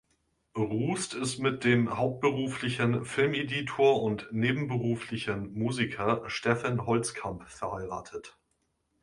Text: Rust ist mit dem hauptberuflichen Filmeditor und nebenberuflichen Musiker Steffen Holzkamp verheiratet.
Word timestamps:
Rust 0.57 1.13
ist 1.13 1.37
mit 1.37 1.63
dem 1.63 1.95
hauptberuflichen 1.95 3.05
Filmeditor 3.05 4.01
und 4.01 4.29
nebenberuflichen 4.31 5.53
Musiker 5.53 6.23
Steffen 6.27 6.87
Holzkamp 6.87 7.47
verheiratet. 7.47 8.35